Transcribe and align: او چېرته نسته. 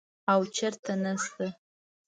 او 0.31 0.39
چېرته 0.55 0.91
نسته. 1.03 1.45